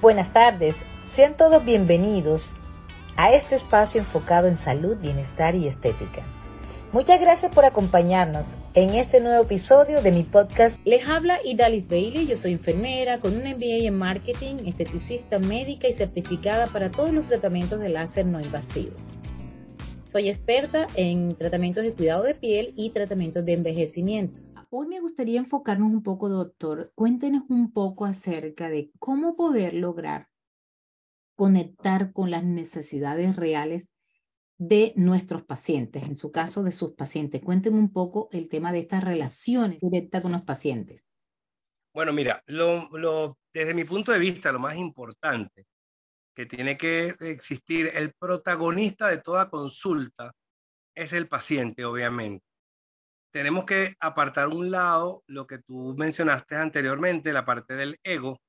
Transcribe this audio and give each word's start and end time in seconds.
Buenas 0.00 0.32
tardes, 0.32 0.84
sean 1.10 1.36
todos 1.36 1.64
bienvenidos 1.64 2.52
a 3.16 3.32
este 3.32 3.56
espacio 3.56 4.00
enfocado 4.00 4.46
en 4.46 4.56
salud, 4.56 4.96
bienestar 4.98 5.56
y 5.56 5.66
estética. 5.66 6.22
Muchas 6.92 7.20
gracias 7.20 7.52
por 7.52 7.64
acompañarnos 7.64 8.54
en 8.74 8.90
este 8.90 9.20
nuevo 9.20 9.42
episodio 9.42 10.00
de 10.00 10.12
mi 10.12 10.22
podcast. 10.22 10.78
Les 10.84 11.08
habla 11.08 11.40
Idalis 11.44 11.88
Bailey, 11.88 12.28
yo 12.28 12.36
soy 12.36 12.52
enfermera 12.52 13.18
con 13.18 13.34
un 13.34 13.42
MBA 13.42 13.88
en 13.88 13.98
marketing, 13.98 14.66
esteticista 14.66 15.40
médica 15.40 15.88
y 15.88 15.92
certificada 15.94 16.68
para 16.68 16.92
todos 16.92 17.12
los 17.12 17.26
tratamientos 17.26 17.80
de 17.80 17.88
láser 17.88 18.24
no 18.24 18.40
invasivos. 18.40 19.10
Soy 20.06 20.28
experta 20.28 20.86
en 20.94 21.34
tratamientos 21.34 21.82
de 21.82 21.92
cuidado 21.92 22.22
de 22.22 22.36
piel 22.36 22.72
y 22.76 22.90
tratamientos 22.90 23.44
de 23.44 23.54
envejecimiento. 23.54 24.47
Hoy 24.70 24.86
me 24.86 25.00
gustaría 25.00 25.38
enfocarnos 25.38 25.90
un 25.90 26.02
poco, 26.02 26.28
doctor. 26.28 26.92
Cuéntenos 26.94 27.44
un 27.48 27.72
poco 27.72 28.04
acerca 28.04 28.68
de 28.68 28.90
cómo 28.98 29.34
poder 29.34 29.72
lograr 29.72 30.28
conectar 31.36 32.12
con 32.12 32.30
las 32.30 32.44
necesidades 32.44 33.36
reales 33.36 33.88
de 34.58 34.92
nuestros 34.96 35.44
pacientes, 35.44 36.02
en 36.02 36.16
su 36.16 36.30
caso 36.32 36.64
de 36.64 36.72
sus 36.72 36.92
pacientes. 36.92 37.40
Cuéntenme 37.42 37.78
un 37.78 37.92
poco 37.92 38.28
el 38.30 38.50
tema 38.50 38.72
de 38.72 38.80
estas 38.80 39.04
relaciones 39.04 39.80
directas 39.80 40.20
con 40.20 40.32
los 40.32 40.42
pacientes. 40.42 41.06
Bueno, 41.94 42.12
mira, 42.12 42.42
desde 42.46 43.74
mi 43.74 43.84
punto 43.84 44.12
de 44.12 44.18
vista, 44.18 44.52
lo 44.52 44.58
más 44.58 44.76
importante 44.76 45.66
que 46.34 46.44
tiene 46.44 46.76
que 46.76 47.14
existir, 47.20 47.90
el 47.94 48.12
protagonista 48.12 49.08
de 49.08 49.18
toda 49.18 49.48
consulta 49.48 50.32
es 50.94 51.14
el 51.14 51.26
paciente, 51.26 51.86
obviamente 51.86 52.47
tenemos 53.30 53.64
que 53.64 53.94
apartar 54.00 54.48
un 54.48 54.70
lado 54.70 55.22
lo 55.26 55.46
que 55.46 55.58
tú 55.58 55.94
mencionaste 55.98 56.56
anteriormente, 56.56 57.32
la 57.32 57.44
parte 57.44 57.76
del 57.76 57.98
ego, 58.02 58.40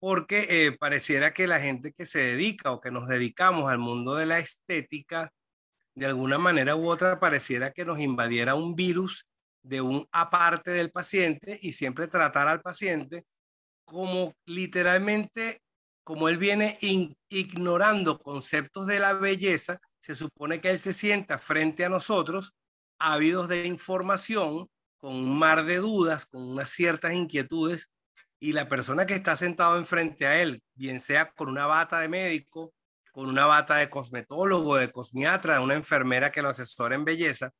porque 0.00 0.46
eh, 0.48 0.76
pareciera 0.78 1.32
que 1.32 1.46
la 1.46 1.60
gente 1.60 1.92
que 1.92 2.06
se 2.06 2.20
dedica 2.20 2.70
o 2.70 2.80
que 2.80 2.90
nos 2.90 3.08
dedicamos 3.08 3.70
al 3.70 3.78
mundo 3.78 4.14
de 4.14 4.26
la 4.26 4.38
estética, 4.38 5.30
de 5.94 6.06
alguna 6.06 6.38
manera 6.38 6.76
u 6.76 6.88
otra, 6.88 7.16
pareciera 7.16 7.72
que 7.72 7.84
nos 7.84 7.98
invadiera 7.98 8.54
un 8.54 8.76
virus 8.76 9.26
de 9.62 9.80
un 9.80 10.06
aparte 10.12 10.70
del 10.70 10.90
paciente 10.90 11.58
y 11.60 11.72
siempre 11.72 12.06
tratar 12.06 12.48
al 12.48 12.60
paciente 12.62 13.24
como 13.84 14.34
literalmente, 14.46 15.60
como 16.04 16.28
él 16.28 16.36
viene 16.36 16.78
ignorando 17.28 18.18
conceptos 18.18 18.86
de 18.86 19.00
la 19.00 19.14
belleza, 19.14 19.78
se 19.98 20.14
supone 20.14 20.60
que 20.60 20.70
él 20.70 20.78
se 20.78 20.92
sienta 20.92 21.38
frente 21.38 21.84
a 21.84 21.88
nosotros 21.88 22.54
ávidos 22.98 23.48
de 23.48 23.66
información, 23.66 24.68
con 24.98 25.14
un 25.14 25.38
mar 25.38 25.64
de 25.64 25.76
dudas, 25.76 26.26
con 26.26 26.42
unas 26.42 26.70
ciertas 26.70 27.12
inquietudes, 27.12 27.90
y 28.40 28.52
la 28.52 28.68
persona 28.68 29.06
que 29.06 29.14
está 29.14 29.36
sentado 29.36 29.78
enfrente 29.78 30.26
a 30.26 30.40
él, 30.40 30.60
bien 30.74 31.00
sea 31.00 31.30
con 31.32 31.48
una 31.48 31.66
bata 31.66 32.00
de 32.00 32.08
médico, 32.08 32.72
con 33.12 33.28
una 33.28 33.46
bata 33.46 33.76
de 33.76 33.90
cosmetólogo, 33.90 34.76
de 34.76 34.92
cosmiatra, 34.92 35.54
de 35.54 35.60
una 35.60 35.74
enfermera 35.74 36.30
que 36.30 36.42
lo 36.42 36.48
asesora 36.48 36.94
en 36.94 37.04
belleza, 37.04 37.50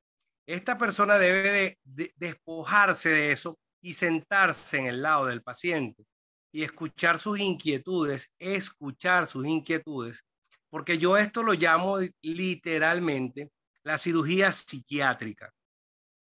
esta 0.49 0.79
persona 0.79 1.19
debe 1.19 1.79
de, 1.85 2.13
despojarse 2.17 3.11
de 3.11 3.33
eso 3.33 3.59
y 3.83 3.93
sentarse 3.93 4.79
en 4.79 4.87
el 4.87 5.03
lado 5.03 5.27
del 5.27 5.43
paciente 5.43 6.07
y 6.51 6.63
escuchar 6.63 7.19
sus 7.19 7.39
inquietudes, 7.39 8.33
escuchar 8.39 9.27
sus 9.27 9.47
inquietudes, 9.47 10.25
porque 10.71 10.97
yo 10.97 11.19
esto 11.19 11.43
lo 11.43 11.53
llamo 11.53 11.99
literalmente 12.23 13.51
la 13.89 13.97
cirugía 13.97 14.53
psiquiátrica. 14.53 15.51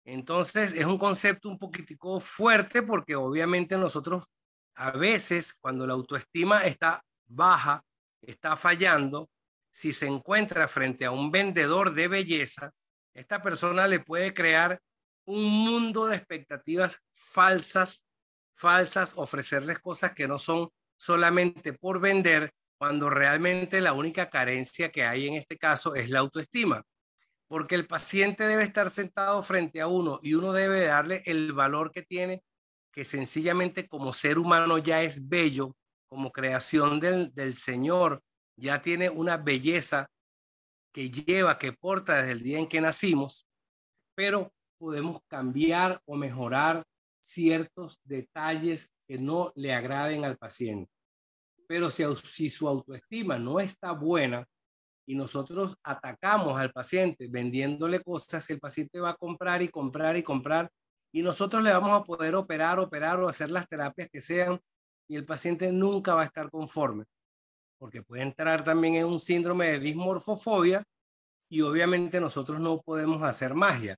Entonces 0.05 0.75
es 0.75 0.85
un 0.85 0.99
concepto 0.99 1.49
un 1.49 1.59
poquitico 1.59 2.21
fuerte 2.21 2.83
porque 2.83 3.17
obviamente 3.17 3.79
nosotros 3.79 4.25
a 4.75 4.91
veces 4.91 5.55
cuando 5.55 5.87
la 5.87 5.95
autoestima 5.95 6.65
está 6.65 7.03
baja, 7.27 7.83
está 8.21 8.55
fallando, 8.59 9.31
si 9.71 9.93
se 9.93 10.07
encuentra 10.07 10.69
frente 10.69 11.07
a 11.07 11.11
un 11.11 11.31
vendedor 11.31 11.95
de 11.95 12.09
belleza, 12.09 12.71
esta 13.15 13.41
persona 13.41 13.89
le 13.89 14.01
puede 14.01 14.35
crear 14.35 14.79
un 15.25 15.51
mundo 15.51 16.05
de 16.05 16.17
expectativas 16.17 17.01
falsas, 17.13 18.07
falsas, 18.53 19.15
ofrecerles 19.17 19.79
cosas 19.79 20.13
que 20.13 20.29
no 20.29 20.39
son 20.39 20.69
solamente 20.99 21.73
por 21.73 21.99
vender, 21.99 22.51
cuando 22.77 23.09
realmente 23.09 23.81
la 23.81 23.95
única 23.95 24.29
carencia 24.29 24.91
que 24.91 25.05
hay 25.05 25.29
en 25.29 25.35
este 25.37 25.57
caso 25.57 25.95
es 25.95 26.11
la 26.11 26.19
autoestima 26.19 26.85
porque 27.55 27.77
el 27.77 27.87
paciente 27.87 28.49
debe 28.49 28.65
estar 28.65 28.91
sentado 28.91 29.41
frente 29.41 29.81
a 29.81 29.87
uno 29.87 30.19
y 30.21 30.35
uno 30.35 30.53
debe 30.53 30.87
darle 30.87 31.23
el 31.25 31.53
valor 31.53 31.93
que 31.93 32.03
tiene, 32.03 32.43
que 32.91 33.05
sencillamente 33.05 33.87
como 33.87 34.13
ser 34.13 34.41
humano 34.41 34.77
ya 34.79 35.05
es 35.05 35.29
bello, 35.29 35.77
como 36.09 36.33
creación 36.33 36.99
del, 36.99 37.33
del 37.33 37.53
Señor, 37.53 38.25
ya 38.57 38.83
tiene 38.83 39.09
una 39.09 39.37
belleza 39.37 40.09
que 40.93 41.13
lleva, 41.13 41.57
que 41.57 41.73
porta 41.73 42.17
desde 42.17 42.33
el 42.33 42.43
día 42.43 42.59
en 42.59 42.67
que 42.67 42.81
nacimos, 42.81 43.47
pero 44.17 44.53
podemos 44.77 45.21
cambiar 45.29 46.01
o 46.07 46.17
mejorar 46.17 46.83
ciertos 47.23 48.01
detalles 48.03 48.91
que 49.07 49.17
no 49.17 49.53
le 49.55 49.73
agraden 49.73 50.25
al 50.25 50.37
paciente. 50.37 50.91
Pero 51.69 51.89
si, 51.89 52.03
si 52.17 52.51
su 52.51 52.67
autoestima 52.67 53.39
no 53.39 53.61
está 53.61 53.93
buena, 53.93 54.45
y 55.07 55.15
nosotros 55.17 55.77
atacamos 55.83 56.59
al 56.59 56.73
paciente 56.73 57.29
vendiéndole 57.29 58.01
cosas, 58.03 58.49
el 58.51 58.61
paciente 58.61 59.01
va 59.01 59.11
a 59.11 59.15
comprar 59.15 59.63
y 59.63 59.69
comprar 59.69 60.17
y 60.17 60.23
comprar 60.23 60.71
y 61.13 61.23
nosotros 61.23 61.63
le 61.63 61.71
vamos 61.71 61.93
a 61.93 62.05
poder 62.05 62.35
operar, 62.35 62.79
operar 62.79 63.21
o 63.21 63.29
hacer 63.29 63.51
las 63.51 63.69
terapias 63.69 64.09
que 64.11 64.21
sean 64.21 64.61
y 65.09 65.17
el 65.17 65.25
paciente 65.25 65.71
nunca 65.73 66.15
va 66.15 66.23
a 66.23 66.27
estar 66.27 66.51
conforme 66.51 67.05
porque 67.85 68.03
puede 68.03 68.23
entrar 68.23 68.65
también 68.65 68.95
en 68.97 69.05
un 69.05 69.21
síndrome 69.21 69.67
de 69.69 69.79
dismorfofobia 69.79 70.83
y 71.51 71.61
obviamente 71.61 72.19
nosotros 72.19 72.59
no 72.59 72.79
podemos 72.79 73.23
hacer 73.23 73.55
magia. 73.55 73.95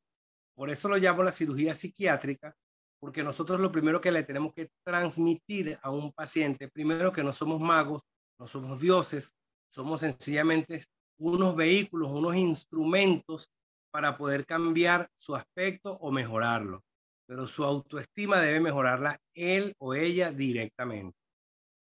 Por 0.56 0.70
eso 0.70 0.88
lo 0.88 0.96
llamo 0.96 1.22
la 1.22 1.30
cirugía 1.30 1.72
psiquiátrica, 1.72 2.52
porque 2.98 3.22
nosotros 3.22 3.60
lo 3.60 3.70
primero 3.70 4.00
que 4.00 4.10
le 4.10 4.24
tenemos 4.24 4.52
que 4.54 4.70
transmitir 4.84 5.78
a 5.82 5.90
un 5.90 6.12
paciente, 6.12 6.68
primero 6.68 7.12
que 7.12 7.22
no 7.22 7.32
somos 7.32 7.60
magos, 7.60 8.02
no 8.40 8.48
somos 8.48 8.80
dioses, 8.80 9.32
somos 9.76 10.00
sencillamente 10.00 10.82
unos 11.18 11.54
vehículos, 11.54 12.08
unos 12.08 12.34
instrumentos 12.34 13.50
para 13.90 14.16
poder 14.16 14.46
cambiar 14.46 15.06
su 15.16 15.36
aspecto 15.36 15.98
o 16.00 16.10
mejorarlo. 16.10 16.82
Pero 17.26 17.46
su 17.46 17.62
autoestima 17.62 18.40
debe 18.40 18.60
mejorarla 18.60 19.18
él 19.34 19.74
o 19.78 19.92
ella 19.92 20.32
directamente. 20.32 21.18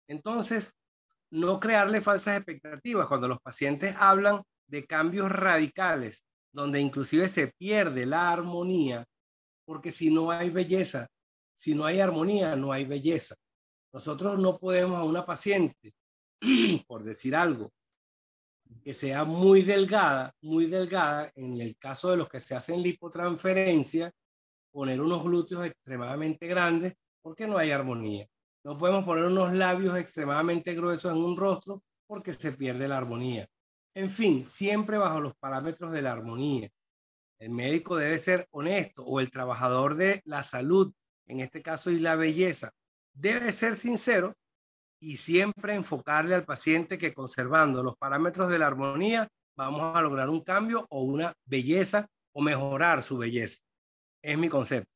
Entonces, 0.08 0.72
no 1.30 1.60
crearle 1.60 2.00
falsas 2.00 2.38
expectativas 2.38 3.08
cuando 3.08 3.28
los 3.28 3.40
pacientes 3.40 3.94
hablan 3.98 4.40
de 4.68 4.86
cambios 4.86 5.30
radicales, 5.30 6.24
donde 6.50 6.80
inclusive 6.80 7.28
se 7.28 7.52
pierde 7.58 8.06
la 8.06 8.32
armonía, 8.32 9.04
porque 9.66 9.92
si 9.92 10.10
no 10.10 10.30
hay 10.30 10.48
belleza, 10.48 11.08
si 11.54 11.74
no 11.74 11.84
hay 11.84 12.00
armonía, 12.00 12.56
no 12.56 12.72
hay 12.72 12.86
belleza. 12.86 13.34
Nosotros 13.92 14.38
no 14.38 14.56
podemos 14.56 14.98
a 14.98 15.04
una 15.04 15.26
paciente, 15.26 15.92
por 16.86 17.02
decir 17.02 17.36
algo, 17.36 17.68
que 18.82 18.94
sea 18.94 19.24
muy 19.24 19.62
delgada, 19.62 20.34
muy 20.40 20.66
delgada, 20.66 21.30
en 21.34 21.60
el 21.60 21.76
caso 21.76 22.10
de 22.10 22.16
los 22.16 22.28
que 22.28 22.40
se 22.40 22.54
hacen 22.54 22.82
lipotransferencia, 22.82 24.12
poner 24.72 25.00
unos 25.00 25.22
glúteos 25.22 25.66
extremadamente 25.66 26.46
grandes 26.46 26.94
porque 27.22 27.46
no 27.46 27.58
hay 27.58 27.70
armonía. 27.70 28.26
No 28.64 28.78
podemos 28.78 29.04
poner 29.04 29.24
unos 29.24 29.52
labios 29.52 29.98
extremadamente 29.98 30.74
gruesos 30.74 31.12
en 31.12 31.18
un 31.18 31.36
rostro 31.36 31.82
porque 32.06 32.32
se 32.32 32.52
pierde 32.52 32.88
la 32.88 32.98
armonía. 32.98 33.46
En 33.94 34.10
fin, 34.10 34.44
siempre 34.44 34.98
bajo 34.98 35.20
los 35.20 35.34
parámetros 35.36 35.92
de 35.92 36.02
la 36.02 36.12
armonía. 36.12 36.68
El 37.38 37.50
médico 37.50 37.96
debe 37.96 38.18
ser 38.18 38.46
honesto 38.50 39.04
o 39.04 39.20
el 39.20 39.30
trabajador 39.30 39.96
de 39.96 40.22
la 40.24 40.42
salud, 40.42 40.92
en 41.26 41.40
este 41.40 41.62
caso 41.62 41.90
y 41.90 41.98
la 41.98 42.16
belleza, 42.16 42.72
debe 43.12 43.52
ser 43.52 43.76
sincero 43.76 44.34
y 45.02 45.16
siempre 45.16 45.74
enfocarle 45.74 46.36
al 46.36 46.44
paciente 46.44 46.96
que 46.96 47.12
conservando 47.12 47.82
los 47.82 47.96
parámetros 47.96 48.48
de 48.50 48.60
la 48.60 48.68
armonía 48.68 49.28
vamos 49.56 49.96
a 49.96 50.00
lograr 50.00 50.30
un 50.30 50.42
cambio 50.42 50.86
o 50.90 51.02
una 51.02 51.32
belleza 51.44 52.06
o 52.32 52.40
mejorar 52.40 53.02
su 53.02 53.18
belleza. 53.18 53.58
Es 54.22 54.38
mi 54.38 54.48
concepto. 54.48 54.88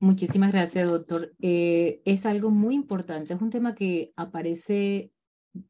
Muchísimas 0.00 0.50
gracias, 0.50 0.88
doctor. 0.88 1.32
Eh, 1.40 2.02
es 2.04 2.26
algo 2.26 2.50
muy 2.50 2.74
importante, 2.74 3.34
es 3.34 3.40
un 3.40 3.50
tema 3.50 3.74
que 3.74 4.12
aparece 4.16 5.12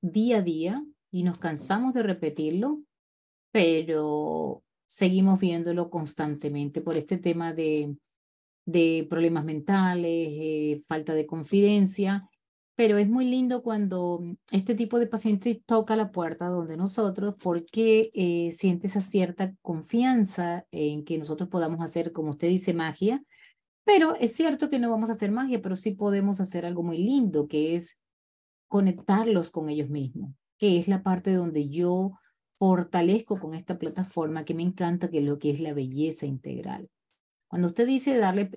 día 0.01 0.39
a 0.39 0.43
día 0.43 0.85
y 1.11 1.23
nos 1.23 1.39
cansamos 1.39 1.93
de 1.93 2.03
repetirlo, 2.03 2.81
pero 3.53 4.63
seguimos 4.87 5.39
viéndolo 5.39 5.91
constantemente 5.91 6.81
por 6.81 6.97
este 6.97 7.19
tema 7.19 7.53
de, 7.53 7.95
de 8.65 9.07
problemas 9.11 9.45
mentales, 9.45 10.29
eh, 10.31 10.83
falta 10.87 11.13
de 11.13 11.27
confidencia 11.27 12.30
pero 12.81 12.97
es 12.97 13.11
muy 13.11 13.27
lindo 13.27 13.63
cuando 13.63 14.21
mm, 14.23 14.37
este 14.53 14.75
tipo 14.75 14.99
de 14.99 15.07
paciente 15.07 15.63
toca 15.67 15.97
la 15.97 16.11
puerta 16.11 16.47
donde 16.47 16.79
nosotros 16.79 17.35
porque 17.43 18.11
eh, 18.15 18.53
siente 18.53 18.87
esa 18.87 19.03
cierta 19.03 19.55
confianza 19.61 20.65
en 20.71 21.05
que 21.05 21.19
nosotros 21.19 21.51
podamos 21.51 21.83
hacer, 21.83 22.11
como 22.11 22.31
usted 22.31 22.49
dice, 22.49 22.73
magia. 22.73 23.23
Pero 23.85 24.15
es 24.15 24.33
cierto 24.33 24.71
que 24.71 24.79
no 24.79 24.91
vamos 24.91 25.11
a 25.11 25.13
hacer 25.13 25.31
magia, 25.31 25.61
pero 25.61 25.77
sí 25.77 25.91
podemos 25.91 26.41
hacer 26.41 26.65
algo 26.65 26.83
muy 26.83 26.97
lindo, 26.97 27.49
que 27.49 27.77
es 27.77 28.01
conectarlos 28.67 29.51
con 29.51 29.69
ellos 29.69 29.91
mismos, 29.91 30.33
que 30.57 30.79
es 30.79 30.89
la 30.89 31.03
parte 31.03 31.35
donde 31.35 31.69
yo 31.69 32.13
fortalezco 32.55 33.39
con 33.39 33.53
esta 33.53 33.79
plataforma 33.79 34.47
que 34.47 34.55
me 34.55 34.63
encanta, 34.63 35.11
que 35.11 35.19
es 35.19 35.25
lo 35.25 35.39
que 35.39 35.51
es 35.51 35.61
la 35.61 35.75
belleza 35.75 36.25
integral. 36.25 36.89
Cuando 37.51 37.67
usted 37.67 37.85
dice 37.85 38.17
darle 38.17 38.49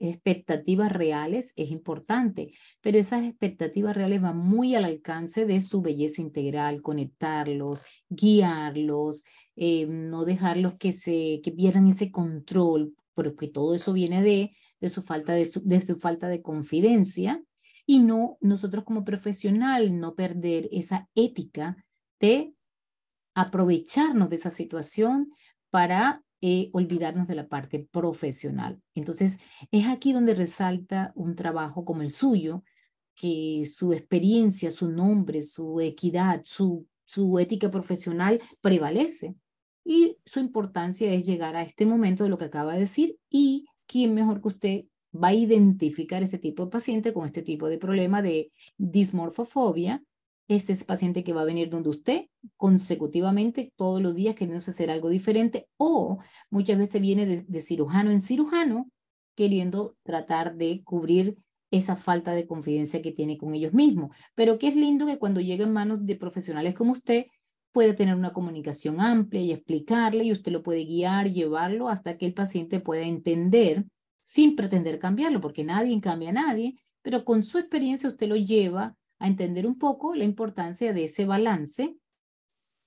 expectativas 0.00 0.90
reales, 0.90 1.52
es 1.54 1.70
importante, 1.70 2.54
pero 2.80 2.96
esas 2.96 3.24
expectativas 3.24 3.94
reales 3.94 4.22
van 4.22 4.38
muy 4.38 4.74
al 4.74 4.86
alcance 4.86 5.44
de 5.44 5.60
su 5.60 5.82
belleza 5.82 6.22
integral, 6.22 6.80
conectarlos, 6.80 7.82
guiarlos, 8.08 9.24
eh, 9.54 9.86
no 9.86 10.24
dejarlos 10.24 10.76
que, 10.78 10.92
se, 10.92 11.42
que 11.44 11.52
pierdan 11.52 11.88
ese 11.88 12.10
control, 12.10 12.94
porque 13.12 13.48
todo 13.48 13.74
eso 13.74 13.92
viene 13.92 14.22
de, 14.22 14.56
de, 14.80 14.88
su 14.88 15.02
falta 15.02 15.34
de, 15.34 15.46
de 15.64 15.80
su 15.82 15.96
falta 15.96 16.28
de 16.28 16.40
confidencia 16.40 17.44
y 17.84 17.98
no 17.98 18.38
nosotros 18.40 18.84
como 18.84 19.04
profesional 19.04 20.00
no 20.00 20.14
perder 20.14 20.70
esa 20.72 21.06
ética 21.14 21.76
de 22.18 22.54
aprovecharnos 23.34 24.30
de 24.30 24.36
esa 24.36 24.50
situación 24.50 25.32
para 25.68 26.22
eh, 26.44 26.70
olvidarnos 26.72 27.28
de 27.28 27.36
la 27.36 27.48
parte 27.48 27.88
profesional. 27.90 28.82
Entonces, 28.96 29.38
es 29.70 29.86
aquí 29.86 30.12
donde 30.12 30.34
resalta 30.34 31.12
un 31.14 31.36
trabajo 31.36 31.84
como 31.84 32.02
el 32.02 32.10
suyo, 32.10 32.64
que 33.14 33.64
su 33.64 33.92
experiencia, 33.92 34.72
su 34.72 34.90
nombre, 34.90 35.42
su 35.42 35.80
equidad, 35.80 36.42
su, 36.44 36.88
su 37.04 37.38
ética 37.38 37.70
profesional 37.70 38.40
prevalece. 38.60 39.36
Y 39.84 40.18
su 40.24 40.40
importancia 40.40 41.12
es 41.12 41.24
llegar 41.24 41.54
a 41.54 41.62
este 41.62 41.86
momento 41.86 42.24
de 42.24 42.30
lo 42.30 42.38
que 42.38 42.46
acaba 42.46 42.74
de 42.74 42.80
decir 42.80 43.18
y 43.30 43.66
quién 43.86 44.12
mejor 44.12 44.40
que 44.40 44.48
usted 44.48 44.84
va 45.14 45.28
a 45.28 45.34
identificar 45.34 46.24
este 46.24 46.38
tipo 46.38 46.64
de 46.64 46.70
paciente 46.70 47.12
con 47.12 47.26
este 47.26 47.42
tipo 47.42 47.68
de 47.68 47.78
problema 47.78 48.20
de 48.20 48.50
dismorfofobia. 48.78 50.02
Es 50.48 50.84
paciente 50.84 51.24
que 51.24 51.32
va 51.32 51.42
a 51.42 51.46
venir 51.46 51.70
donde 51.70 51.88
usted 51.88 52.26
consecutivamente 52.56 53.72
todos 53.76 54.02
los 54.02 54.14
días 54.14 54.34
queriendo 54.34 54.58
hacer 54.58 54.90
algo 54.90 55.08
diferente 55.08 55.68
o 55.76 56.18
muchas 56.50 56.78
veces 56.78 57.00
viene 57.00 57.44
de, 57.46 57.60
cirujano 57.60 58.10
en 58.10 58.20
cirujano 58.20 58.90
queriendo 59.34 59.96
tratar 60.02 60.56
de 60.56 60.82
cubrir 60.84 61.36
esa 61.70 61.96
falta 61.96 62.32
de 62.32 62.46
confidencia 62.46 63.00
que 63.00 63.12
tiene 63.12 63.38
con 63.38 63.54
ellos 63.54 63.72
mismos. 63.72 64.14
Pero 64.34 64.58
que 64.58 64.68
es 64.68 64.76
lindo 64.76 65.06
que 65.06 65.18
cuando 65.18 65.40
llega 65.40 65.64
en 65.64 65.72
manos 65.72 66.04
de 66.04 66.16
profesionales 66.16 66.74
como 66.74 66.92
usted, 66.92 67.26
puede 67.72 67.94
tener 67.94 68.14
una 68.14 68.34
comunicación 68.34 69.00
amplia 69.00 69.40
y 69.40 69.52
explicarle 69.52 70.24
y 70.24 70.32
usted 70.32 70.52
lo 70.52 70.62
puede 70.62 70.84
guiar, 70.84 71.32
llevarlo 71.32 71.88
hasta 71.88 72.18
que 72.18 72.26
el 72.26 72.34
paciente 72.34 72.80
pueda 72.80 73.02
entender 73.02 73.86
sin 74.22 74.54
pretender 74.54 74.98
cambiarlo, 74.98 75.40
porque 75.40 75.64
nadie 75.64 75.98
cambia 76.00 76.30
a 76.30 76.34
nadie, 76.34 76.76
pero 77.00 77.24
con 77.24 77.42
su 77.42 77.58
experiencia 77.58 78.08
usted 78.08 78.28
lo 78.28 78.36
lleva 78.36 78.94
a 79.22 79.28
entender 79.28 79.66
un 79.66 79.78
poco 79.78 80.14
la 80.14 80.24
importancia 80.24 80.92
de 80.92 81.04
ese 81.04 81.24
balance 81.24 81.96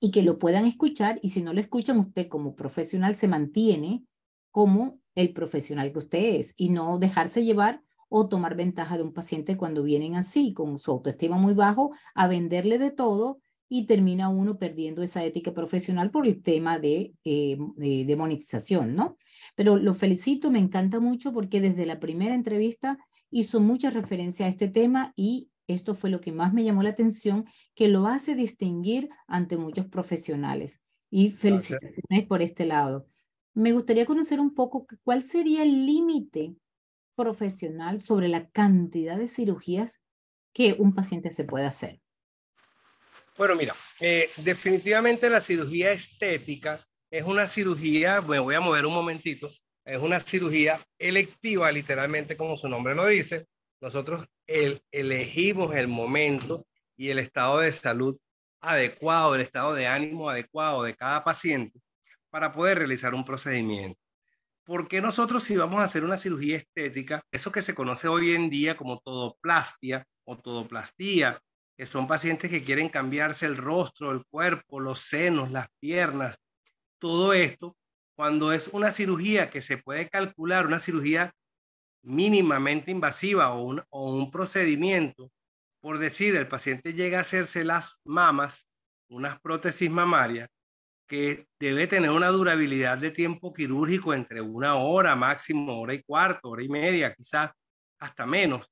y 0.02 0.12
que 0.12 0.22
lo 0.22 0.38
puedan 0.38 0.66
escuchar 0.66 1.18
y 1.24 1.30
si 1.30 1.42
no 1.42 1.54
lo 1.54 1.62
escuchan 1.62 1.98
usted 1.98 2.28
como 2.28 2.56
profesional 2.56 3.16
se 3.16 3.30
mantiene 3.30 4.04
como 4.52 5.00
el 5.16 5.32
profesional 5.32 5.94
que 5.94 6.00
usted 6.00 6.36
es 6.36 6.54
y 6.58 6.70
no 6.70 7.00
dejarse 7.00 7.46
llevar 7.46 7.82
o 8.10 8.28
tomar 8.28 8.56
ventaja 8.56 8.98
de 8.98 9.04
un 9.04 9.14
paciente 9.14 9.56
cuando 9.56 9.82
vienen 9.82 10.16
así, 10.16 10.54
con 10.54 10.78
su 10.78 10.92
autoestima 10.92 11.38
muy 11.38 11.54
bajo, 11.54 11.92
a 12.14 12.28
venderle 12.28 12.78
de 12.80 12.92
todo 12.92 13.40
y 13.68 13.86
termina 13.88 14.30
uno 14.30 14.58
perdiendo 14.60 15.02
esa 15.02 15.24
ética 15.24 15.54
profesional 15.54 16.12
por 16.12 16.28
el 16.28 16.44
tema 16.44 16.80
de, 16.80 17.14
eh, 17.24 17.58
de, 17.78 18.16
monetización, 18.16 18.94
¿no? 18.94 19.18
Pero 19.56 19.78
lo 19.78 19.94
felicito, 19.94 20.52
me 20.52 20.60
encanta 20.60 21.00
mucho 21.00 21.34
porque 21.34 21.62
desde 21.62 21.86
la 21.86 22.00
primera 22.00 22.36
entrevista 22.36 23.00
hizo 23.32 23.60
mucha 23.60 23.90
referencia 23.90 24.46
a 24.46 24.50
este 24.50 24.68
tema 24.68 25.14
y 25.16 25.50
esto 25.68 25.96
fue 25.96 26.10
lo 26.10 26.22
que 26.22 26.32
más 26.32 26.54
me 26.54 26.64
llamó 26.64 26.84
la 26.84 26.90
atención, 26.90 27.46
que 27.74 27.88
lo 27.88 28.08
hace 28.08 28.36
distinguir 28.36 29.10
ante 29.28 29.58
muchos 29.58 29.88
profesionales. 29.88 30.82
Y 31.10 31.32
felicitaciones 31.32 32.28
por 32.28 32.42
este 32.42 32.66
lado. 32.66 33.08
Me 33.54 33.72
gustaría 33.72 34.06
conocer 34.06 34.40
un 34.40 34.54
poco 34.54 34.86
cuál 35.04 35.24
sería 35.24 35.64
el 35.64 35.86
límite 35.86 36.56
profesional 37.16 38.02
sobre 38.02 38.28
la 38.28 38.50
cantidad 38.50 39.18
de 39.18 39.28
cirugías 39.28 40.02
que 40.54 40.76
un 40.78 40.94
paciente 40.94 41.34
se 41.34 41.46
puede 41.46 41.66
hacer. 41.66 42.02
Bueno, 43.38 43.56
mira, 43.56 43.74
eh, 44.00 44.30
definitivamente 44.44 45.30
la 45.30 45.42
cirugía 45.42 45.92
estética 45.92 46.80
es 47.10 47.26
una 47.26 47.48
cirugía, 47.48 48.22
me 48.22 48.40
voy 48.40 48.56
a 48.56 48.62
mover 48.62 48.86
un 48.86 48.94
momentito, 48.94 49.50
es 49.84 50.02
una 50.02 50.20
cirugía 50.20 50.80
electiva, 50.98 51.72
literalmente 51.72 52.38
como 52.38 52.58
su 52.58 52.70
nombre 52.70 52.96
lo 52.96 53.06
dice. 53.06 53.46
Nosotros 53.86 54.26
el, 54.48 54.82
elegimos 54.92 55.76
el 55.76 55.88
momento 55.88 56.66
y 56.98 57.10
el 57.10 57.20
estado 57.20 57.60
de 57.60 57.72
salud 57.72 58.18
adecuado, 58.60 59.36
el 59.36 59.42
estado 59.42 59.76
de 59.76 59.86
ánimo 59.86 60.28
adecuado 60.28 60.82
de 60.82 60.96
cada 60.96 61.24
paciente 61.24 61.80
para 62.32 62.52
poder 62.52 62.80
realizar 62.80 63.14
un 63.14 63.24
procedimiento. 63.24 64.02
Porque 64.64 65.02
nosotros 65.02 65.44
si 65.44 65.56
vamos 65.56 65.82
a 65.82 65.84
hacer 65.84 66.04
una 66.04 66.18
cirugía 66.18 66.58
estética, 66.58 67.22
eso 67.30 67.52
que 67.52 67.62
se 67.62 67.76
conoce 67.76 68.08
hoy 68.08 68.34
en 68.34 68.50
día 68.50 68.76
como 68.76 69.02
todoplastia 69.02 70.08
o 70.24 70.36
todoplastía, 70.36 71.38
que 71.78 71.86
son 71.86 72.08
pacientes 72.08 72.50
que 72.50 72.64
quieren 72.64 72.90
cambiarse 72.90 73.46
el 73.46 73.56
rostro, 73.56 74.10
el 74.10 74.26
cuerpo, 74.26 74.80
los 74.80 75.02
senos, 75.02 75.52
las 75.52 75.68
piernas, 75.80 76.40
todo 76.98 77.34
esto, 77.34 77.78
cuando 78.16 78.52
es 78.52 78.68
una 78.70 78.90
cirugía 78.90 79.52
que 79.52 79.62
se 79.62 79.78
puede 79.78 80.10
calcular, 80.10 80.66
una 80.66 80.80
cirugía 80.80 81.36
mínimamente 82.06 82.92
invasiva 82.92 83.54
o 83.54 83.64
un, 83.64 83.84
o 83.90 84.16
un 84.16 84.32
procedimiento, 84.32 85.32
por 85.82 85.98
decir, 86.00 86.36
el 86.36 86.48
paciente 86.48 86.94
llega 86.94 87.20
a 87.20 87.22
hacerse 87.22 87.64
las 87.64 88.00
mamas, 88.06 88.70
unas 89.10 89.40
prótesis 89.40 89.90
mamarias, 89.90 90.50
que 91.08 91.46
debe 91.60 91.88
tener 91.88 92.10
una 92.10 92.30
durabilidad 92.30 92.98
de 92.98 93.12
tiempo 93.12 93.54
quirúrgico 93.54 94.14
entre 94.14 94.42
una 94.42 94.76
hora, 94.76 95.16
máximo 95.16 95.80
hora 95.80 95.94
y 95.94 96.02
cuarto, 96.02 96.50
hora 96.50 96.64
y 96.64 96.70
media, 96.70 97.14
quizás 97.14 97.52
hasta 98.00 98.26
menos. 98.26 98.68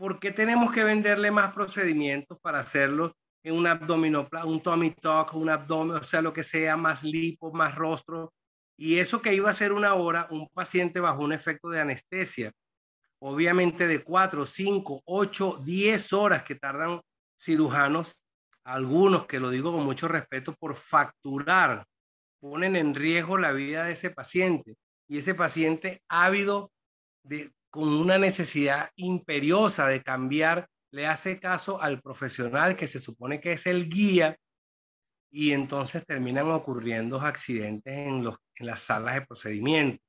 ¿por 0.00 0.18
qué 0.18 0.32
tenemos 0.32 0.72
que 0.72 0.82
venderle 0.82 1.30
más 1.30 1.52
procedimientos 1.52 2.38
para 2.40 2.60
hacerlo 2.60 3.12
en 3.44 3.54
un 3.54 3.66
abdominoplastia, 3.66 4.50
un 4.50 4.62
tummy 4.62 4.92
tuck, 4.92 5.34
un 5.34 5.50
abdomen, 5.50 5.98
o 5.98 6.02
sea, 6.02 6.22
lo 6.22 6.32
que 6.32 6.42
sea, 6.42 6.74
más 6.78 7.04
lipo, 7.04 7.52
más 7.52 7.74
rostro? 7.74 8.32
Y 8.80 8.98
eso 8.98 9.20
que 9.20 9.34
iba 9.34 9.50
a 9.50 9.52
ser 9.52 9.72
una 9.72 9.92
hora, 9.92 10.26
un 10.30 10.48
paciente 10.48 11.00
bajo 11.00 11.22
un 11.22 11.34
efecto 11.34 11.68
de 11.68 11.80
anestesia, 11.80 12.50
obviamente 13.18 13.86
de 13.86 14.02
4, 14.02 14.46
5, 14.46 15.02
8, 15.04 15.60
10 15.62 16.12
horas 16.14 16.44
que 16.44 16.54
tardan 16.54 17.02
cirujanos, 17.38 18.22
algunos 18.64 19.26
que 19.26 19.38
lo 19.38 19.50
digo 19.50 19.70
con 19.70 19.84
mucho 19.84 20.08
respeto, 20.08 20.54
por 20.58 20.76
facturar, 20.76 21.84
ponen 22.40 22.74
en 22.74 22.94
riesgo 22.94 23.36
la 23.36 23.52
vida 23.52 23.84
de 23.84 23.92
ese 23.92 24.08
paciente. 24.08 24.76
Y 25.06 25.18
ese 25.18 25.34
paciente 25.34 26.00
ávido 26.08 26.72
de 27.22 27.52
con 27.68 27.86
una 27.86 28.16
necesidad 28.16 28.88
imperiosa 28.96 29.88
de 29.88 30.02
cambiar, 30.02 30.66
le 30.90 31.06
hace 31.06 31.38
caso 31.38 31.82
al 31.82 32.00
profesional 32.00 32.76
que 32.76 32.88
se 32.88 32.98
supone 32.98 33.42
que 33.42 33.52
es 33.52 33.66
el 33.66 33.90
guía 33.90 34.38
y 35.30 35.52
entonces 35.52 36.04
terminan 36.04 36.50
ocurriendo 36.50 37.20
accidentes 37.20 37.94
en, 37.94 38.24
los, 38.24 38.36
en 38.56 38.66
las 38.66 38.80
salas 38.80 39.14
de 39.14 39.26
procedimiento. 39.26 40.02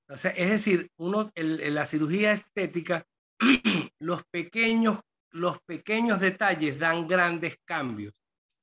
Entonces, 0.00 0.34
es 0.36 0.50
decir, 0.50 0.90
uno, 0.96 1.30
en 1.34 1.74
la 1.74 1.86
cirugía 1.86 2.32
estética, 2.32 3.04
los 3.98 4.22
pequeños, 4.30 5.00
los 5.30 5.60
pequeños 5.62 6.20
detalles 6.20 6.78
dan 6.78 7.06
grandes 7.06 7.56
cambios. 7.64 8.14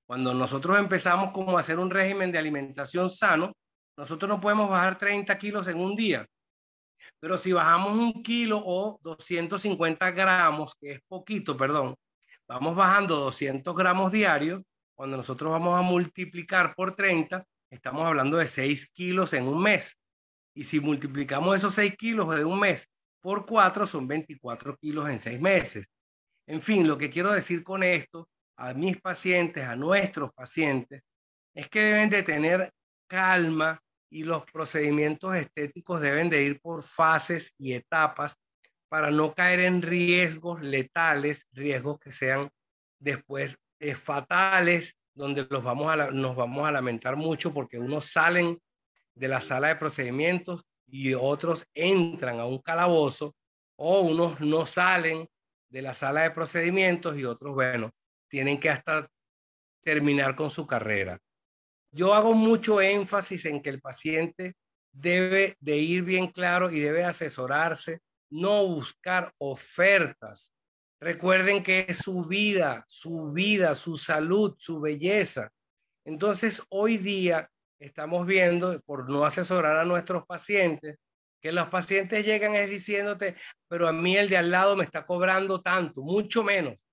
Cuando 0.05 0.33
nosotros 0.33 0.77
empezamos 0.79 1.31
como 1.31 1.57
a 1.57 1.61
hacer 1.61 1.79
un 1.79 1.89
régimen 1.89 2.31
de 2.31 2.37
alimentación 2.37 3.09
sano, 3.09 3.53
nosotros 3.97 4.27
no 4.27 4.41
podemos 4.41 4.69
bajar 4.69 4.97
30 4.97 5.37
kilos 5.37 5.67
en 5.67 5.79
un 5.79 5.95
día. 5.95 6.25
Pero 7.19 7.37
si 7.37 7.51
bajamos 7.51 7.91
un 7.91 8.23
kilo 8.23 8.61
o 8.65 8.99
250 9.01 10.11
gramos, 10.11 10.75
que 10.79 10.93
es 10.93 10.99
poquito, 11.07 11.55
perdón, 11.55 11.95
vamos 12.47 12.75
bajando 12.75 13.17
200 13.17 13.75
gramos 13.75 14.11
diarios, 14.11 14.61
cuando 14.95 15.17
nosotros 15.17 15.51
vamos 15.51 15.77
a 15.77 15.81
multiplicar 15.81 16.75
por 16.75 16.95
30, 16.95 17.45
estamos 17.69 18.05
hablando 18.05 18.37
de 18.37 18.47
6 18.47 18.91
kilos 18.91 19.33
en 19.33 19.47
un 19.47 19.61
mes. 19.61 19.99
Y 20.55 20.63
si 20.63 20.79
multiplicamos 20.79 21.55
esos 21.55 21.73
6 21.75 21.95
kilos 21.97 22.35
de 22.35 22.45
un 22.45 22.59
mes 22.59 22.91
por 23.21 23.45
4, 23.45 23.87
son 23.87 24.07
24 24.07 24.77
kilos 24.77 25.09
en 25.09 25.19
6 25.19 25.41
meses. 25.41 25.87
En 26.47 26.61
fin, 26.61 26.87
lo 26.87 26.97
que 26.97 27.09
quiero 27.09 27.31
decir 27.31 27.63
con 27.63 27.83
esto 27.83 28.29
a 28.57 28.73
mis 28.73 29.01
pacientes, 29.01 29.63
a 29.63 29.75
nuestros 29.75 30.31
pacientes, 30.33 31.01
es 31.55 31.69
que 31.69 31.79
deben 31.81 32.09
de 32.09 32.23
tener 32.23 32.71
calma, 33.07 33.79
y 34.13 34.23
los 34.23 34.45
procedimientos 34.45 35.35
estéticos 35.35 35.99
deben 35.99 36.29
de 36.29 36.43
ir 36.43 36.61
por 36.61 36.83
fases 36.83 37.55
y 37.57 37.73
etapas 37.73 38.37
para 38.87 39.09
no 39.09 39.33
caer 39.33 39.61
en 39.61 39.81
riesgos 39.81 40.61
letales, 40.61 41.49
riesgos 41.51 41.99
que 41.99 42.11
sean 42.11 42.51
después 42.99 43.57
eh, 43.83 43.95
fatales, 43.95 44.97
donde 45.13 45.45
los 45.49 45.63
vamos 45.63 45.91
a 45.91 46.11
nos 46.11 46.35
vamos 46.35 46.67
a 46.67 46.71
lamentar 46.71 47.15
mucho 47.15 47.53
porque 47.53 47.77
unos 47.77 48.05
salen 48.05 48.59
de 49.13 49.27
la 49.27 49.41
sala 49.41 49.67
de 49.67 49.75
procedimientos 49.75 50.63
y 50.87 51.13
otros 51.13 51.67
entran 51.73 52.39
a 52.39 52.45
un 52.45 52.59
calabozo 52.59 53.35
o 53.75 54.01
unos 54.01 54.39
no 54.39 54.65
salen 54.65 55.27
de 55.69 55.81
la 55.81 55.93
sala 55.93 56.21
de 56.21 56.31
procedimientos 56.31 57.17
y 57.17 57.25
otros, 57.25 57.53
bueno, 57.53 57.91
tienen 58.29 58.59
que 58.59 58.69
hasta 58.69 59.09
terminar 59.81 60.35
con 60.35 60.49
su 60.49 60.65
carrera. 60.65 61.19
Yo 61.91 62.13
hago 62.13 62.33
mucho 62.33 62.81
énfasis 62.81 63.45
en 63.45 63.61
que 63.61 63.69
el 63.69 63.81
paciente 63.81 64.55
debe 64.91 65.57
de 65.59 65.77
ir 65.77 66.03
bien 66.03 66.27
claro 66.27 66.71
y 66.71 66.79
debe 66.79 67.03
asesorarse, 67.03 67.99
no 68.29 68.65
buscar 68.65 69.33
ofertas. 69.39 70.52
Recuerden 71.03 71.63
que 71.63 71.85
es 71.89 71.97
su 71.97 72.23
vida, 72.23 72.85
su 72.87 73.33
vida, 73.33 73.75
su 73.75 73.97
salud, 73.97 74.55
su 74.57 74.79
belleza. 74.79 75.51
Entonces, 76.05 76.63
hoy 76.69 76.95
día 76.95 77.49
estamos 77.77 78.25
viendo, 78.25 78.79
por 78.85 79.09
no 79.09 79.25
asesorar 79.25 79.75
a 79.75 79.83
nuestros 79.83 80.25
pacientes, 80.25 80.95
que 81.41 81.51
los 81.51 81.67
pacientes 81.67 82.25
llegan 82.25 82.55
es 82.55 82.69
diciéndote, 82.69 83.35
pero 83.67 83.89
a 83.89 83.91
mí 83.91 84.15
el 84.15 84.29
de 84.29 84.37
al 84.37 84.49
lado 84.49 84.77
me 84.77 84.85
está 84.85 85.03
cobrando 85.03 85.61
tanto, 85.61 86.03
mucho 86.03 86.41
menos. 86.41 86.87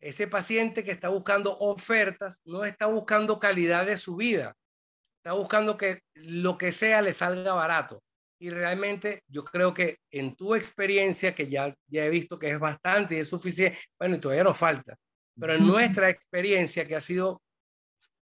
Ese 0.00 0.26
paciente 0.26 0.84
que 0.84 0.90
está 0.90 1.08
buscando 1.08 1.56
ofertas 1.60 2.42
no 2.44 2.66
está 2.66 2.88
buscando 2.88 3.38
calidad 3.38 3.86
de 3.86 3.96
su 3.96 4.16
vida, 4.16 4.54
está 5.16 5.32
buscando 5.32 5.78
que 5.78 6.02
lo 6.12 6.58
que 6.58 6.72
sea 6.72 7.00
le 7.00 7.14
salga 7.14 7.54
barato. 7.54 8.02
Y 8.42 8.48
realmente 8.48 9.22
yo 9.28 9.44
creo 9.44 9.74
que 9.74 9.98
en 10.10 10.34
tu 10.34 10.54
experiencia, 10.54 11.34
que 11.34 11.46
ya, 11.46 11.74
ya 11.86 12.06
he 12.06 12.08
visto 12.08 12.38
que 12.38 12.50
es 12.50 12.58
bastante 12.58 13.16
y 13.16 13.18
es 13.18 13.28
suficiente, 13.28 13.78
bueno, 13.98 14.16
y 14.16 14.18
todavía 14.18 14.44
nos 14.44 14.56
falta, 14.56 14.96
pero 15.38 15.54
en 15.54 15.66
nuestra 15.66 16.08
experiencia, 16.08 16.84
que 16.84 16.96
ha 16.96 17.00
sido 17.02 17.42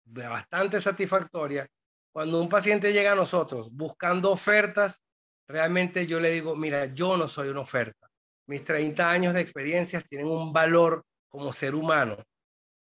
bastante 0.04 0.80
satisfactoria, 0.80 1.68
cuando 2.12 2.40
un 2.40 2.48
paciente 2.48 2.92
llega 2.92 3.12
a 3.12 3.14
nosotros 3.14 3.70
buscando 3.72 4.32
ofertas, 4.32 5.04
realmente 5.46 6.06
yo 6.06 6.18
le 6.18 6.32
digo, 6.32 6.56
mira, 6.56 6.86
yo 6.86 7.16
no 7.16 7.28
soy 7.28 7.48
una 7.48 7.60
oferta. 7.60 8.08
Mis 8.46 8.64
30 8.64 9.08
años 9.08 9.34
de 9.34 9.40
experiencias 9.40 10.04
tienen 10.04 10.26
un 10.26 10.52
valor 10.52 11.04
como 11.28 11.52
ser 11.52 11.76
humano. 11.76 12.16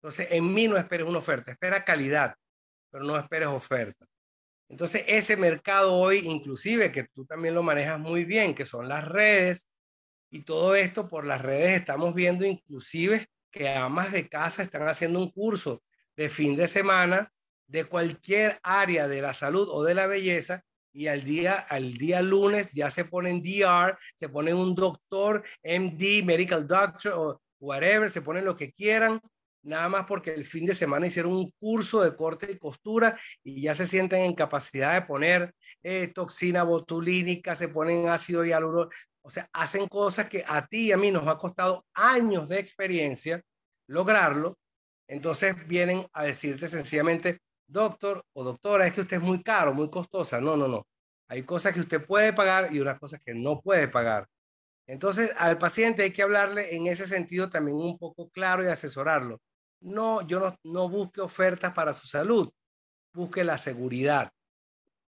Entonces, 0.02 0.30
en 0.32 0.54
mí 0.54 0.68
no 0.68 0.78
esperes 0.78 1.06
una 1.06 1.20
oferta, 1.20 1.52
espera 1.52 1.86
calidad, 1.86 2.34
pero 2.90 3.04
no 3.04 3.18
esperes 3.18 3.50
ofertas. 3.50 4.08
Entonces, 4.70 5.04
ese 5.08 5.38
mercado 5.38 5.94
hoy, 5.96 6.20
inclusive, 6.26 6.92
que 6.92 7.06
tú 7.06 7.26
también 7.26 7.56
lo 7.56 7.64
manejas 7.64 8.00
muy 8.00 8.26
bien, 8.26 8.54
que 8.54 8.66
son 8.66 8.90
las 8.90 9.06
redes, 9.06 9.70
y 10.30 10.44
todo 10.44 10.76
esto 10.76 11.08
por 11.08 11.26
las 11.26 11.42
redes 11.42 11.80
estamos 11.80 12.14
viendo 12.14 12.46
inclusive 12.46 13.28
que 13.52 13.70
amas 13.70 14.12
de 14.12 14.28
casa 14.28 14.64
están 14.64 14.88
haciendo 14.88 15.20
un 15.20 15.32
curso 15.32 15.84
de 16.16 16.30
fin 16.30 16.56
de 16.56 16.68
semana 16.68 17.32
de 17.68 17.86
cualquier 17.86 18.60
área 18.64 19.08
de 19.08 19.22
la 19.22 19.34
salud 19.34 19.68
o 19.72 19.84
de 19.84 19.94
la 19.94 20.08
belleza 20.08 20.64
y 20.94 21.08
al 21.08 21.24
día, 21.24 21.54
al 21.54 21.94
día 21.94 22.22
lunes 22.22 22.72
ya 22.74 22.90
se 22.92 23.06
ponen 23.06 23.42
DR, 23.42 23.98
se 24.16 24.30
ponen 24.30 24.56
un 24.56 24.74
doctor, 24.74 25.44
MD, 25.64 26.24
medical 26.26 26.66
doctor 26.68 27.14
o 27.16 27.42
whatever, 27.60 28.10
se 28.10 28.22
ponen 28.22 28.46
lo 28.46 28.56
que 28.56 28.72
quieran, 28.72 29.22
nada 29.68 29.90
más 29.90 30.06
porque 30.08 30.34
el 30.34 30.46
fin 30.46 30.66
de 30.66 30.74
semana 30.74 31.08
hicieron 31.08 31.34
un 31.34 31.52
curso 31.60 32.02
de 32.02 32.16
corte 32.16 32.52
y 32.52 32.58
costura 32.58 33.20
y 33.44 33.62
ya 33.64 33.74
se 33.74 33.86
sienten 33.86 34.22
en 34.22 34.34
capacidad 34.34 34.94
de 34.94 35.06
poner 35.06 35.54
eh, 35.84 36.08
toxina 36.08 36.64
botulínica, 36.64 37.56
se 37.56 37.68
ponen 37.70 38.08
ácido 38.08 38.46
hialurónico, 38.46 38.96
o 39.22 39.30
sea, 39.30 39.50
hacen 39.54 39.88
cosas 39.88 40.30
que 40.30 40.44
a 40.48 40.66
ti 40.68 40.88
y 40.88 40.92
a 40.94 40.98
mí 40.98 41.12
nos 41.12 41.28
ha 41.28 41.38
costado 41.38 41.86
años 41.94 42.48
de 42.50 42.60
experiencia 42.60 43.42
lograrlo. 43.88 44.58
Entonces 45.10 45.68
vienen 45.68 46.06
a 46.14 46.24
decirte 46.24 46.70
sencillamente, 46.70 47.40
doctor 47.68 48.24
o 48.34 48.44
doctora, 48.44 48.88
es 48.88 48.94
que 48.94 49.02
usted 49.02 49.18
es 49.18 49.24
muy 49.24 49.44
caro, 49.44 49.74
muy 49.74 49.90
costosa. 49.90 50.40
No, 50.42 50.56
no, 50.58 50.68
no. 50.68 50.88
Hay 51.30 51.44
cosas 51.44 51.74
que 51.74 51.82
usted 51.82 52.06
puede 52.06 52.34
pagar 52.34 52.74
y 52.74 52.80
unas 52.80 53.00
cosas 53.00 53.20
que 53.26 53.34
no 53.34 53.62
puede 53.62 53.88
pagar. 53.90 54.28
Entonces, 54.88 55.32
al 55.38 55.58
paciente 55.58 56.04
hay 56.04 56.12
que 56.12 56.24
hablarle 56.24 56.76
en 56.76 56.88
ese 56.88 57.06
sentido 57.06 57.50
también 57.50 57.78
un 57.78 57.98
poco 57.98 58.30
claro 58.30 58.64
y 58.64 58.68
asesorarlo. 58.68 59.40
No, 59.80 60.26
yo 60.28 60.56
no, 60.64 60.90
busque 60.90 61.22
ofertas 61.22 61.74
para 61.74 61.94
su 61.94 62.08
salud, 62.08 62.50
busque 63.14 63.44
la 63.44 63.58
seguridad. 63.58 64.30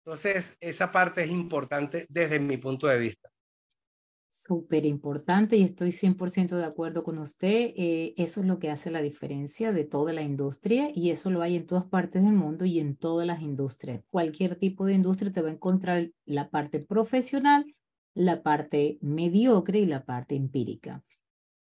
Entonces, 0.05 0.57
esa 0.61 0.93
parte 0.93 1.25
es 1.25 1.31
importante 1.31 2.07
desde 2.09 2.39
mi 2.39 2.57
punto 2.57 2.87
de 2.87 2.99
vista 2.99 3.31
súper 4.47 4.87
importante 4.87 5.57
y 5.57 5.63
estoy 5.63 5.91
100% 5.91 6.57
de 6.57 6.65
acuerdo 6.65 7.03
con 7.03 7.19
usted. 7.19 7.73
Eh, 7.77 8.15
eso 8.17 8.41
es 8.41 8.47
lo 8.47 8.59
que 8.59 8.71
hace 8.71 8.91
la 8.91 9.03
diferencia 9.03 9.73
de 9.73 9.85
toda 9.85 10.13
la 10.13 10.23
industria 10.23 10.91
y 10.95 11.11
eso 11.11 11.31
lo 11.31 11.43
hay 11.43 11.57
en 11.57 11.67
todas 11.67 11.85
partes 11.85 12.23
del 12.23 12.35
mundo 12.35 12.65
y 12.65 12.79
en 12.79 12.97
todas 12.97 13.27
las 13.27 13.43
industrias. 13.43 14.03
Cualquier 14.09 14.57
tipo 14.57 14.87
de 14.87 14.95
industria 14.95 15.33
te 15.33 15.43
va 15.43 15.49
a 15.49 15.53
encontrar 15.53 16.11
la 16.25 16.49
parte 16.51 16.79
profesional, 16.81 17.75
la 18.15 18.43
parte 18.43 18.99
mediocre 19.01 19.81
y 19.81 19.87
la 19.87 20.05
parte 20.05 20.37
empírica. 20.37 21.03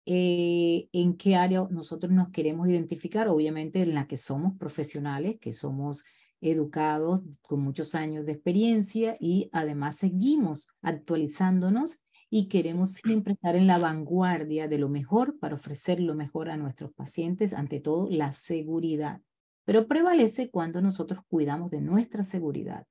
Eh, 0.06 0.88
¿En 0.92 1.16
qué 1.16 1.34
área 1.34 1.66
nosotros 1.70 2.12
nos 2.12 2.30
queremos 2.30 2.68
identificar? 2.68 3.28
Obviamente 3.28 3.82
en 3.82 3.94
la 3.94 4.06
que 4.06 4.16
somos 4.16 4.56
profesionales, 4.56 5.36
que 5.40 5.52
somos 5.52 6.04
educados 6.40 7.22
con 7.42 7.60
muchos 7.60 7.94
años 7.96 8.24
de 8.24 8.32
experiencia 8.32 9.16
y 9.18 9.50
además 9.52 9.96
seguimos 9.96 10.68
actualizándonos 10.80 11.98
y 12.30 12.48
queremos 12.48 12.92
siempre 12.92 13.34
estar 13.34 13.56
en 13.56 13.66
la 13.66 13.78
vanguardia 13.78 14.68
de 14.68 14.78
lo 14.78 14.88
mejor 14.88 15.38
para 15.38 15.56
ofrecer 15.56 16.00
lo 16.00 16.14
mejor 16.14 16.50
a 16.50 16.56
nuestros 16.56 16.92
pacientes, 16.92 17.52
ante 17.52 17.80
todo 17.80 18.08
la 18.08 18.32
seguridad. 18.32 19.20
Pero 19.64 19.88
prevalece 19.88 20.50
cuando 20.50 20.80
nosotros 20.80 21.20
cuidamos 21.28 21.70
de 21.72 21.80
nuestra 21.80 22.22
seguridad, 22.22 22.86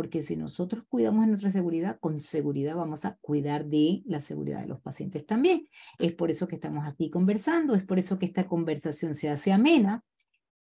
porque 0.00 0.22
si 0.22 0.34
nosotros 0.34 0.84
cuidamos 0.88 1.26
de 1.26 1.32
nuestra 1.32 1.50
seguridad, 1.50 2.00
con 2.00 2.20
seguridad 2.20 2.74
vamos 2.74 3.04
a 3.04 3.18
cuidar 3.20 3.66
de 3.66 4.00
la 4.06 4.22
seguridad 4.22 4.62
de 4.62 4.66
los 4.66 4.80
pacientes 4.80 5.26
también. 5.26 5.68
Es 5.98 6.14
por 6.14 6.30
eso 6.30 6.48
que 6.48 6.54
estamos 6.54 6.88
aquí 6.88 7.10
conversando, 7.10 7.74
es 7.74 7.84
por 7.84 7.98
eso 7.98 8.18
que 8.18 8.24
esta 8.24 8.46
conversación 8.46 9.14
se 9.14 9.28
hace 9.28 9.52
amena, 9.52 10.02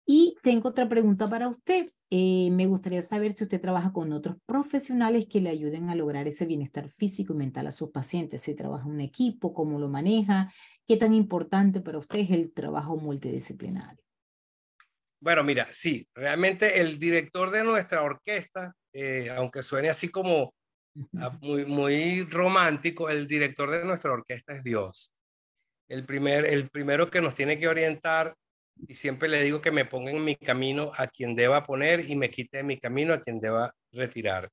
y 0.04 0.34
tengo 0.42 0.70
otra 0.70 0.88
pregunta 0.88 1.30
para 1.30 1.48
usted. 1.48 1.92
Eh, 2.10 2.50
me 2.50 2.66
gustaría 2.66 3.00
saber 3.02 3.30
si 3.30 3.44
usted 3.44 3.60
trabaja 3.60 3.92
con 3.92 4.12
otros 4.12 4.38
profesionales 4.44 5.26
que 5.30 5.40
le 5.40 5.50
ayuden 5.50 5.88
a 5.88 5.94
lograr 5.94 6.26
ese 6.26 6.44
bienestar 6.44 6.90
físico 6.90 7.32
y 7.32 7.36
mental 7.36 7.68
a 7.68 7.72
sus 7.72 7.92
pacientes. 7.92 8.42
Si 8.42 8.56
trabaja 8.56 8.88
un 8.88 9.00
equipo, 9.00 9.54
cómo 9.54 9.78
lo 9.78 9.88
maneja, 9.88 10.52
qué 10.84 10.96
tan 10.96 11.14
importante 11.14 11.80
para 11.80 11.98
usted 11.98 12.18
es 12.18 12.30
el 12.32 12.52
trabajo 12.52 12.96
multidisciplinario. 12.96 14.02
Bueno, 15.22 15.44
mira, 15.44 15.68
sí, 15.70 16.08
realmente 16.14 16.80
el 16.80 16.98
director 16.98 17.52
de 17.52 17.62
nuestra 17.62 18.02
orquesta, 18.02 18.74
eh, 18.92 19.30
aunque 19.30 19.62
suene 19.62 19.88
así 19.88 20.08
como 20.08 20.54
ah, 21.18 21.30
muy, 21.40 21.64
muy 21.66 22.24
romántico, 22.24 23.08
el 23.10 23.26
director 23.26 23.70
de 23.70 23.84
nuestra 23.84 24.12
orquesta 24.12 24.52
es 24.52 24.62
Dios. 24.62 25.12
El, 25.88 26.04
primer, 26.04 26.46
el 26.46 26.68
primero 26.70 27.10
que 27.10 27.20
nos 27.20 27.34
tiene 27.34 27.58
que 27.58 27.68
orientar 27.68 28.34
y 28.88 28.94
siempre 28.94 29.28
le 29.28 29.42
digo 29.42 29.60
que 29.60 29.70
me 29.70 29.84
ponga 29.84 30.10
en 30.10 30.24
mi 30.24 30.36
camino 30.36 30.92
a 30.96 31.06
quien 31.06 31.34
deba 31.34 31.62
poner 31.62 32.08
y 32.08 32.16
me 32.16 32.30
quite 32.30 32.58
de 32.58 32.62
mi 32.62 32.78
camino 32.78 33.14
a 33.14 33.20
quien 33.20 33.40
deba 33.40 33.72
retirar. 33.92 34.48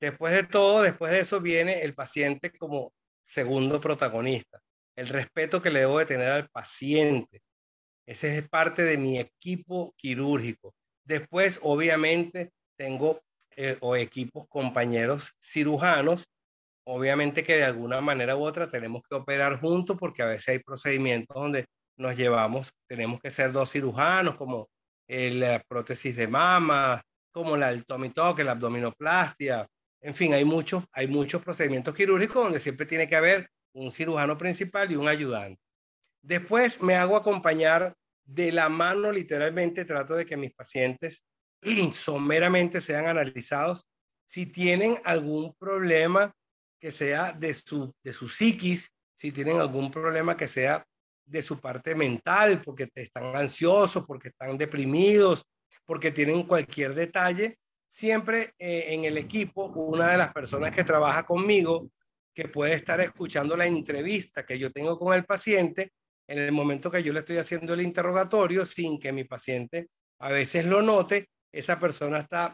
Después 0.00 0.34
de 0.34 0.44
todo, 0.44 0.82
después 0.82 1.12
de 1.12 1.20
eso 1.20 1.40
viene 1.40 1.82
el 1.82 1.94
paciente 1.94 2.50
como 2.50 2.92
segundo 3.22 3.80
protagonista, 3.80 4.60
el 4.96 5.08
respeto 5.08 5.62
que 5.62 5.70
le 5.70 5.80
debo 5.80 5.98
de 5.98 6.06
tener 6.06 6.30
al 6.30 6.48
paciente. 6.50 7.40
Ese 8.06 8.36
es 8.36 8.48
parte 8.48 8.82
de 8.82 8.98
mi 8.98 9.18
equipo 9.18 9.94
quirúrgico. 9.96 10.74
Después, 11.04 11.58
obviamente, 11.62 12.52
tengo 12.76 13.20
eh, 13.56 13.76
o 13.80 13.96
equipos 13.96 14.46
compañeros 14.48 15.32
cirujanos, 15.40 16.26
obviamente 16.86 17.44
que 17.44 17.56
de 17.56 17.64
alguna 17.64 18.00
manera 18.00 18.36
u 18.36 18.44
otra 18.44 18.68
tenemos 18.68 19.02
que 19.08 19.14
operar 19.14 19.58
juntos 19.58 19.96
porque 19.98 20.22
a 20.22 20.26
veces 20.26 20.48
hay 20.48 20.58
procedimientos 20.58 21.34
donde 21.34 21.66
nos 21.96 22.16
llevamos, 22.16 22.72
tenemos 22.88 23.20
que 23.20 23.30
ser 23.30 23.52
dos 23.52 23.70
cirujanos, 23.70 24.36
como 24.36 24.68
la 25.08 25.62
prótesis 25.68 26.16
de 26.16 26.26
mama, 26.26 27.02
como 27.30 27.56
la, 27.56 27.70
el 27.70 27.84
tummy 27.84 28.12
la 28.14 28.52
abdominoplastia. 28.52 29.66
En 30.00 30.14
fin, 30.14 30.34
hay 30.34 30.44
muchos, 30.44 30.84
hay 30.92 31.08
muchos 31.08 31.42
procedimientos 31.42 31.94
quirúrgicos 31.94 32.42
donde 32.44 32.60
siempre 32.60 32.86
tiene 32.86 33.08
que 33.08 33.16
haber 33.16 33.48
un 33.74 33.90
cirujano 33.90 34.38
principal 34.38 34.90
y 34.90 34.96
un 34.96 35.08
ayudante. 35.08 35.60
Después 36.22 36.82
me 36.82 36.94
hago 36.94 37.16
acompañar 37.16 37.94
de 38.24 38.52
la 38.52 38.68
mano, 38.68 39.12
literalmente 39.12 39.84
trato 39.84 40.14
de 40.14 40.24
que 40.24 40.36
mis 40.36 40.54
pacientes 40.54 41.26
someramente 41.92 42.80
sean 42.80 43.06
analizados. 43.06 43.88
Si 44.24 44.46
tienen 44.46 44.96
algún 45.04 45.54
problema 45.54 46.34
que 46.78 46.90
sea 46.90 47.32
de 47.32 47.54
su, 47.54 47.94
de 48.02 48.12
su 48.12 48.28
psiquis, 48.28 48.90
si 49.14 49.32
tienen 49.32 49.58
algún 49.58 49.90
problema 49.90 50.36
que 50.36 50.48
sea 50.48 50.84
de 51.26 51.42
su 51.42 51.60
parte 51.60 51.94
mental, 51.94 52.60
porque 52.64 52.88
están 52.94 53.34
ansiosos, 53.34 54.04
porque 54.06 54.28
están 54.28 54.58
deprimidos, 54.58 55.44
porque 55.86 56.10
tienen 56.10 56.42
cualquier 56.44 56.94
detalle, 56.94 57.58
siempre 57.88 58.52
eh, 58.58 58.86
en 58.88 59.04
el 59.04 59.16
equipo, 59.18 59.66
una 59.66 60.10
de 60.10 60.18
las 60.18 60.32
personas 60.32 60.74
que 60.74 60.84
trabaja 60.84 61.24
conmigo, 61.24 61.90
que 62.34 62.48
puede 62.48 62.74
estar 62.74 63.00
escuchando 63.00 63.56
la 63.56 63.66
entrevista 63.66 64.44
que 64.44 64.58
yo 64.58 64.72
tengo 64.72 64.98
con 64.98 65.14
el 65.14 65.24
paciente, 65.24 65.92
en 66.26 66.38
el 66.38 66.52
momento 66.52 66.90
que 66.90 67.02
yo 67.02 67.12
le 67.12 67.20
estoy 67.20 67.36
haciendo 67.36 67.74
el 67.74 67.82
interrogatorio, 67.82 68.64
sin 68.64 68.98
que 68.98 69.12
mi 69.12 69.24
paciente 69.24 69.88
a 70.18 70.30
veces 70.30 70.64
lo 70.64 70.82
note, 70.82 71.28
esa 71.54 71.78
persona 71.78 72.18
está 72.18 72.52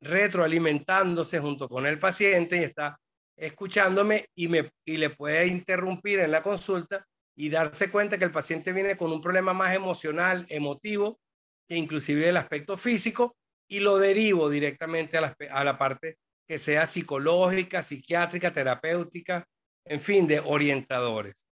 retroalimentándose 0.00 1.38
junto 1.38 1.68
con 1.68 1.86
el 1.86 1.98
paciente 1.98 2.56
y 2.56 2.64
está 2.64 2.98
escuchándome 3.36 4.26
y, 4.34 4.48
me, 4.48 4.68
y 4.84 4.96
le 4.96 5.10
puede 5.10 5.46
interrumpir 5.46 6.18
en 6.20 6.32
la 6.32 6.42
consulta 6.42 7.06
y 7.36 7.48
darse 7.48 7.90
cuenta 7.90 8.18
que 8.18 8.24
el 8.24 8.32
paciente 8.32 8.72
viene 8.72 8.96
con 8.96 9.10
un 9.12 9.20
problema 9.20 9.52
más 9.52 9.74
emocional, 9.74 10.44
emotivo, 10.48 11.18
que 11.68 11.76
inclusive 11.76 12.28
el 12.28 12.36
aspecto 12.36 12.76
físico, 12.76 13.36
y 13.68 13.80
lo 13.80 13.96
derivo 13.96 14.50
directamente 14.50 15.16
a 15.16 15.22
la, 15.22 15.36
a 15.50 15.64
la 15.64 15.78
parte 15.78 16.18
que 16.46 16.58
sea 16.58 16.84
psicológica, 16.86 17.82
psiquiátrica, 17.82 18.52
terapéutica, 18.52 19.46
en 19.86 20.00
fin, 20.00 20.26
de 20.26 20.40
orientadores. 20.40 21.46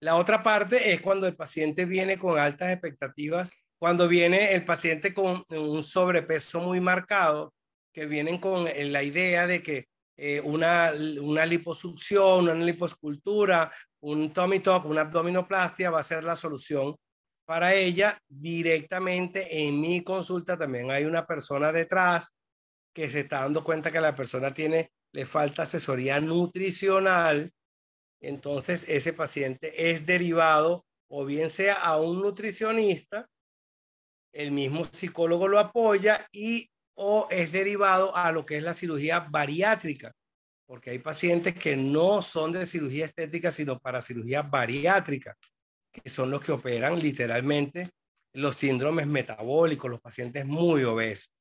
La 0.00 0.16
otra 0.16 0.42
parte 0.42 0.92
es 0.92 1.00
cuando 1.00 1.26
el 1.26 1.36
paciente 1.36 1.84
viene 1.84 2.16
con 2.16 2.38
altas 2.38 2.70
expectativas, 2.70 3.52
cuando 3.80 4.08
viene 4.08 4.52
el 4.52 4.62
paciente 4.64 5.14
con 5.14 5.42
un 5.48 5.82
sobrepeso 5.82 6.60
muy 6.60 6.80
marcado, 6.80 7.54
que 7.94 8.04
vienen 8.04 8.38
con 8.38 8.66
la 8.66 9.02
idea 9.02 9.46
de 9.46 9.62
que 9.62 9.86
eh, 10.18 10.40
una, 10.42 10.92
una 11.22 11.46
liposucción, 11.46 12.44
una 12.44 12.54
liposcultura, 12.54 13.72
un 14.00 14.34
tummy 14.34 14.60
tuck, 14.60 14.84
una 14.84 15.00
abdominoplastia 15.00 15.90
va 15.90 16.00
a 16.00 16.02
ser 16.02 16.24
la 16.24 16.36
solución 16.36 16.94
para 17.46 17.72
ella 17.72 18.18
directamente 18.28 19.66
en 19.66 19.80
mi 19.80 20.04
consulta. 20.04 20.58
También 20.58 20.90
hay 20.90 21.06
una 21.06 21.26
persona 21.26 21.72
detrás 21.72 22.34
que 22.94 23.08
se 23.08 23.20
está 23.20 23.40
dando 23.40 23.64
cuenta 23.64 23.90
que 23.90 24.00
la 24.02 24.14
persona 24.14 24.52
tiene, 24.52 24.90
le 25.12 25.24
falta 25.24 25.62
asesoría 25.62 26.20
nutricional. 26.20 27.50
Entonces 28.20 28.86
ese 28.90 29.14
paciente 29.14 29.90
es 29.90 30.04
derivado 30.04 30.84
o 31.08 31.24
bien 31.24 31.48
sea 31.48 31.76
a 31.76 31.98
un 31.98 32.20
nutricionista, 32.20 33.26
el 34.32 34.50
mismo 34.50 34.84
psicólogo 34.84 35.48
lo 35.48 35.58
apoya 35.58 36.26
y 36.32 36.70
o 36.94 37.28
es 37.30 37.50
derivado 37.50 38.14
a 38.14 38.30
lo 38.30 38.44
que 38.44 38.58
es 38.58 38.62
la 38.62 38.74
cirugía 38.74 39.20
bariátrica, 39.20 40.12
porque 40.66 40.90
hay 40.90 40.98
pacientes 40.98 41.54
que 41.54 41.76
no 41.76 42.20
son 42.20 42.52
de 42.52 42.66
cirugía 42.66 43.06
estética, 43.06 43.50
sino 43.50 43.78
para 43.78 44.02
cirugía 44.02 44.42
bariátrica, 44.42 45.36
que 45.90 46.10
son 46.10 46.30
los 46.30 46.42
que 46.44 46.52
operan 46.52 46.98
literalmente 47.00 47.88
los 48.32 48.56
síndromes 48.56 49.06
metabólicos, 49.06 49.90
los 49.90 50.00
pacientes 50.00 50.44
muy 50.44 50.84
obesos. 50.84 51.32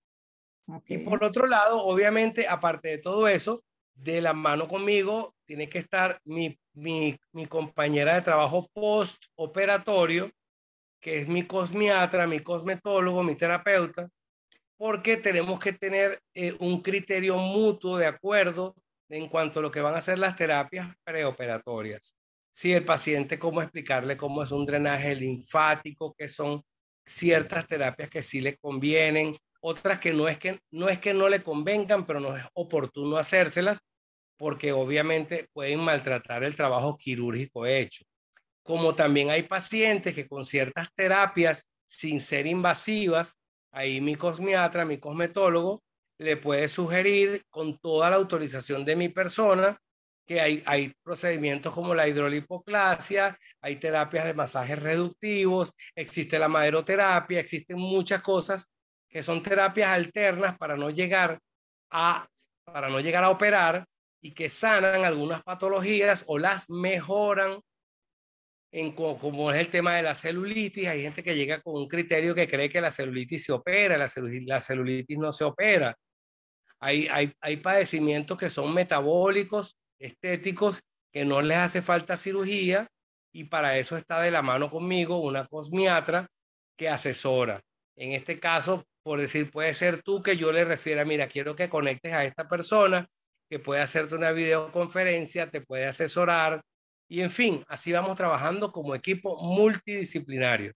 Y 0.86 1.00
por 1.00 1.24
otro 1.24 1.48
lado, 1.48 1.84
obviamente, 1.84 2.48
aparte 2.48 2.90
de 2.90 2.98
todo 3.00 3.28
eso, 3.28 3.64
de 3.94 4.22
la 4.22 4.34
mano 4.34 4.68
conmigo 4.68 5.36
tiene 5.46 5.68
que 5.68 5.80
estar 5.80 6.20
mi, 6.24 6.58
mi, 6.74 7.18
mi 7.34 7.48
compañera 7.48 8.16
de 8.16 8.22
trabajo 8.22 8.68
postoperatorio, 8.72 10.32
que 11.00 11.20
es 11.20 11.28
mi 11.28 11.44
cosmiatra, 11.44 12.28
mi 12.28 12.40
cosmetólogo, 12.40 13.24
mi 13.24 13.36
terapeuta, 13.36 14.10
porque 14.78 15.18
tenemos 15.18 15.60
que 15.60 15.74
tener 15.74 16.20
eh, 16.34 16.56
un 16.60 16.82
criterio 16.82 17.38
mutuo 17.38 17.98
de 17.98 18.08
acuerdo 18.08 18.76
en 19.10 19.28
cuanto 19.28 19.60
a 19.60 19.62
lo 19.62 19.72
que 19.72 19.82
van 19.82 19.96
a 19.96 20.02
ser 20.02 20.20
las 20.20 20.36
terapias 20.36 20.94
preoperatorias. 21.04 22.16
Si 22.52 22.74
el 22.74 22.86
paciente, 22.86 23.40
cómo 23.40 23.62
explicarle 23.62 24.18
cómo 24.18 24.44
es 24.44 24.52
un 24.52 24.66
drenaje 24.66 25.16
linfático, 25.16 26.14
que 26.18 26.30
son 26.30 26.64
ciertas 27.06 27.68
terapias 27.68 28.10
que 28.10 28.22
sí 28.22 28.42
le 28.42 28.58
convienen, 28.58 29.36
otras 29.62 30.00
que 30.00 30.14
no 30.14 30.28
es 30.28 30.38
que 30.38 30.60
no 30.72 30.90
es 30.90 31.00
que 31.00 31.14
no 31.14 31.28
le 31.30 31.42
convengan, 31.44 32.06
pero 32.06 32.20
no 32.20 32.38
es 32.38 32.44
oportuno 32.54 33.18
hacérselas 33.18 33.80
porque 34.40 34.72
obviamente 34.72 35.50
pueden 35.52 35.82
maltratar 35.82 36.46
el 36.46 36.56
trabajo 36.56 36.96
quirúrgico 36.98 37.66
hecho. 37.66 38.06
Como 38.70 38.94
también 38.94 39.32
hay 39.32 39.42
pacientes 39.42 40.14
que 40.14 40.28
con 40.28 40.46
ciertas 40.46 40.90
terapias 40.96 41.72
sin 41.88 42.20
ser 42.20 42.46
invasivas 42.46 43.40
Ahí 43.72 44.02
mi 44.02 44.16
cosmiatra, 44.16 44.86
mi 44.86 44.98
cosmetólogo, 44.98 45.84
le 46.18 46.38
puede 46.38 46.68
sugerir 46.68 47.44
con 47.50 47.78
toda 47.78 48.10
la 48.10 48.16
autorización 48.16 48.84
de 48.84 48.96
mi 48.96 49.10
persona 49.10 49.78
que 50.26 50.42
hay, 50.42 50.64
hay 50.66 50.94
procedimientos 51.04 51.74
como 51.74 51.96
la 51.96 52.08
hidrolipoclasia, 52.08 53.38
hay 53.62 53.78
terapias 53.78 54.26
de 54.26 54.34
masajes 54.34 54.78
reductivos, 54.78 55.74
existe 55.96 56.38
la 56.38 56.48
maderoterapia, 56.48 57.40
existen 57.40 57.80
muchas 57.80 58.22
cosas 58.22 58.72
que 59.08 59.24
son 59.24 59.42
terapias 59.42 59.90
alternas 59.90 60.58
para 60.58 60.76
no 60.76 60.90
llegar 60.90 61.40
a, 61.90 62.28
para 62.64 62.90
no 62.90 63.00
llegar 63.00 63.24
a 63.24 63.32
operar 63.32 63.86
y 64.22 64.32
que 64.32 64.50
sanan 64.50 65.04
algunas 65.06 65.42
patologías 65.42 66.26
o 66.28 66.38
las 66.38 66.70
mejoran 66.70 67.60
en 68.72 68.92
como 68.92 69.52
es 69.52 69.60
el 69.60 69.70
tema 69.70 69.96
de 69.96 70.04
la 70.04 70.16
celulitis, 70.16 70.88
hay 70.88 71.02
gente 71.02 71.24
que 71.24 71.36
llega 71.36 71.60
con 71.62 71.76
un 71.76 71.88
criterio 71.88 72.36
que 72.36 72.48
cree 72.48 72.70
que 72.70 72.82
la 72.82 72.92
celulitis 72.92 73.46
se 73.46 73.52
opera, 73.52 73.98
la 73.98 74.08
celulitis, 74.08 74.48
la 74.48 74.62
celulitis 74.62 75.18
no 75.18 75.34
se 75.34 75.44
opera. 75.44 75.96
Hay, 76.80 77.08
hay, 77.08 77.34
hay 77.42 77.58
padecimientos 77.58 78.38
que 78.38 78.50
son 78.50 78.74
metabólicos, 78.74 79.78
estéticos, 79.98 80.82
que 81.12 81.26
no 81.26 81.42
les 81.42 81.58
hace 81.58 81.82
falta 81.82 82.16
cirugía 82.16 82.88
y 83.34 83.46
para 83.46 83.78
eso 83.78 83.98
está 83.98 84.22
de 84.22 84.32
la 84.32 84.42
mano 84.42 84.70
conmigo 84.70 85.20
una 85.20 85.46
cosmiatra 85.48 86.28
que 86.78 86.90
asesora. 86.90 87.62
En 87.96 88.14
este 88.14 88.40
caso, 88.40 88.86
por 89.04 89.20
decir, 89.20 89.52
puede 89.52 89.74
ser 89.74 90.02
tú 90.04 90.22
que 90.22 90.38
yo 90.38 90.52
le 90.52 90.64
refiera, 90.64 91.06
mira, 91.06 91.28
quiero 91.28 91.56
que 91.56 91.70
conectes 91.70 92.14
a 92.14 92.26
esta 92.26 92.48
persona 92.48 93.08
que 93.50 93.60
puede 93.60 93.82
hacerte 93.82 94.16
una 94.16 94.32
videoconferencia, 94.32 95.50
te 95.50 95.62
puede 95.62 95.86
asesorar, 95.88 96.62
y 97.10 97.22
en 97.22 97.32
fin, 97.32 97.64
así 97.68 97.92
vamos 97.92 98.16
trabajando 98.16 98.72
como 98.72 98.94
equipo 98.94 99.38
multidisciplinario. 99.42 100.74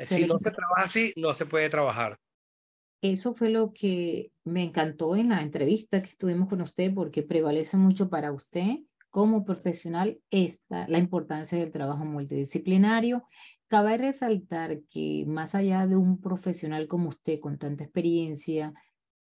Si 0.00 0.26
no 0.26 0.38
se 0.38 0.50
trabaja 0.50 0.82
así, 0.82 1.12
no 1.16 1.32
se 1.32 1.46
puede 1.46 1.68
trabajar. 1.68 2.18
Eso 3.00 3.34
fue 3.34 3.48
lo 3.48 3.72
que 3.72 4.32
me 4.44 4.62
encantó 4.62 5.16
en 5.16 5.30
la 5.30 5.42
entrevista 5.42 6.02
que 6.02 6.10
estuvimos 6.10 6.48
con 6.48 6.60
usted, 6.60 6.92
porque 6.94 7.22
prevalece 7.22 7.76
mucho 7.76 8.10
para 8.10 8.32
usted 8.32 8.78
como 9.10 9.44
profesional 9.44 10.20
esta, 10.30 10.88
la 10.88 10.98
importancia 10.98 11.58
del 11.58 11.70
trabajo 11.70 12.04
multidisciplinario. 12.04 13.24
Cabe 13.68 13.98
resaltar 13.98 14.80
que 14.88 15.24
más 15.26 15.54
allá 15.54 15.86
de 15.86 15.96
un 15.96 16.20
profesional 16.20 16.88
como 16.88 17.08
usted, 17.08 17.40
con 17.40 17.58
tanta 17.58 17.84
experiencia, 17.84 18.72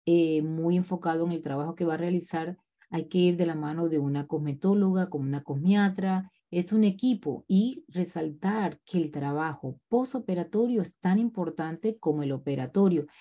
eh, 0.06 0.42
muy 0.42 0.78
enfocado 0.78 1.26
en 1.26 1.32
el 1.32 1.42
trabajo 1.42 1.76
que 1.76 1.86
va 1.86 1.96
a 1.96 1.98
realizar, 1.98 2.58
hay 2.92 3.08
que 3.08 3.18
ir 3.18 3.38
de 3.38 3.46
la 3.46 3.56
mano 3.56 3.90
de 3.90 4.00
una 4.00 4.28
cosmetóloga, 4.28 5.10
con 5.10 5.22
una 5.22 5.44
cosmiatra, 5.44 6.30
es 6.52 6.74
un 6.74 6.84
equipo 6.84 7.46
y 7.48 7.86
resaltar 7.88 8.80
que 8.86 8.98
el 8.98 9.12
trabajo 9.12 9.80
posoperatorio 9.88 10.82
es 10.82 11.00
tan 11.00 11.18
importante 11.18 11.98
como 11.98 12.24
el 12.24 12.34
operatorio. 12.34 13.08